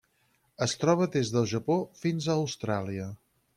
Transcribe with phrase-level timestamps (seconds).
[0.65, 3.15] Es troba des del Japó fins a Austràlia.